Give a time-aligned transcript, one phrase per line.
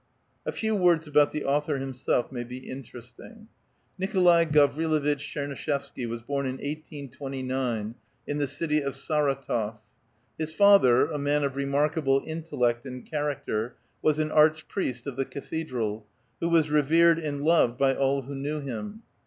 [0.47, 3.49] A few words about the author himself may be interesting.
[3.99, 7.93] Nikolai' Gavrilovitch Tchernuishevsky* was born in 1829,
[8.25, 9.77] in the city of Sardtof.
[10.39, 16.07] His father, a man of remarkable intellect and character, was an archpriest of the cathedral,
[16.39, 19.03] who was revered and loved by all who knew him.